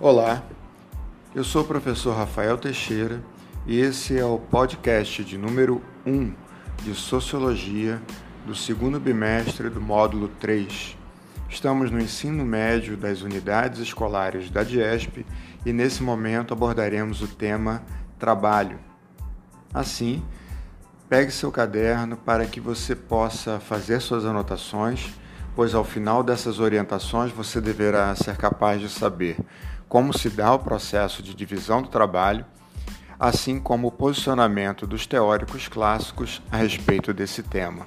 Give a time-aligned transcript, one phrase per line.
[0.00, 0.44] Olá,
[1.34, 3.20] eu sou o professor Rafael Teixeira
[3.66, 6.32] e esse é o podcast de número 1
[6.84, 8.00] de Sociologia
[8.46, 10.96] do segundo bimestre do módulo 3.
[11.50, 15.26] Estamos no ensino médio das unidades escolares da DIESP
[15.66, 17.82] e nesse momento abordaremos o tema
[18.20, 18.78] trabalho.
[19.74, 20.22] Assim,
[21.08, 25.12] pegue seu caderno para que você possa fazer suas anotações,
[25.56, 29.36] pois ao final dessas orientações você deverá ser capaz de saber
[29.88, 32.44] como se dá o processo de divisão do trabalho,
[33.18, 37.86] assim como o posicionamento dos teóricos clássicos a respeito desse tema.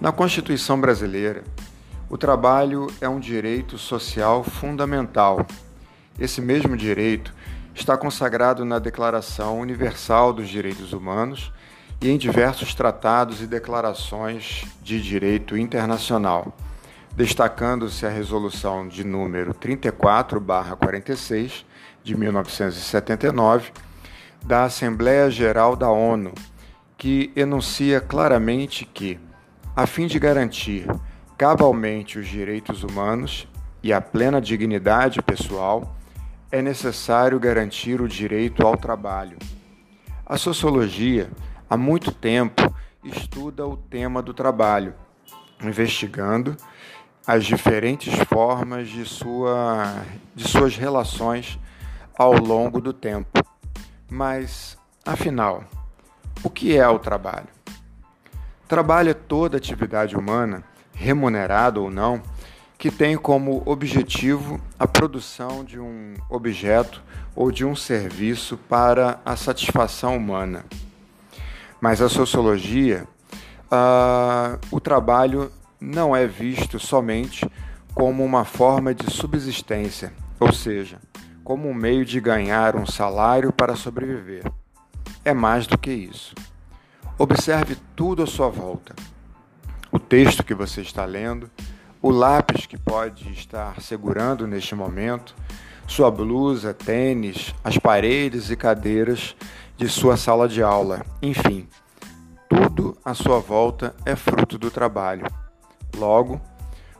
[0.00, 1.42] Na Constituição brasileira,
[2.08, 5.44] o trabalho é um direito social fundamental.
[6.20, 7.34] Esse mesmo direito
[7.74, 11.52] está consagrado na Declaração Universal dos Direitos Humanos
[12.00, 16.54] e em diversos tratados e declarações de direito internacional
[17.16, 21.64] destacando-se a resolução de número 34/46
[22.04, 23.72] de 1979
[24.44, 26.34] da Assembleia Geral da ONU,
[26.98, 29.18] que enuncia claramente que,
[29.74, 30.86] a fim de garantir
[31.38, 33.48] cabalmente os direitos humanos
[33.82, 35.96] e a plena dignidade pessoal,
[36.52, 39.38] é necessário garantir o direito ao trabalho.
[40.24, 41.28] A sociologia,
[41.68, 44.94] há muito tempo, estuda o tema do trabalho,
[45.62, 46.56] investigando
[47.26, 51.58] as diferentes formas de, sua, de suas relações
[52.16, 53.44] ao longo do tempo.
[54.08, 55.64] Mas, afinal,
[56.44, 57.48] o que é o trabalho?
[58.68, 60.62] Trabalho é toda atividade humana,
[60.94, 62.22] remunerada ou não,
[62.78, 67.02] que tem como objetivo a produção de um objeto
[67.34, 70.64] ou de um serviço para a satisfação humana.
[71.80, 73.06] Mas a sociologia,
[73.66, 75.50] uh, o trabalho
[75.86, 77.48] não é visto somente
[77.94, 80.98] como uma forma de subsistência, ou seja,
[81.44, 84.50] como um meio de ganhar um salário para sobreviver.
[85.24, 86.34] É mais do que isso.
[87.16, 88.96] Observe tudo à sua volta.
[89.92, 91.48] O texto que você está lendo,
[92.02, 95.36] o lápis que pode estar segurando neste momento,
[95.86, 99.36] sua blusa, tênis, as paredes e cadeiras
[99.76, 101.68] de sua sala de aula, enfim,
[102.48, 105.45] tudo à sua volta é fruto do trabalho.
[105.96, 106.40] Logo,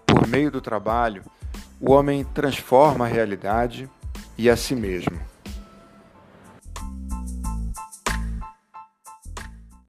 [0.07, 1.23] por meio do trabalho,
[1.81, 3.89] o homem transforma a realidade
[4.39, 5.19] e a si mesmo.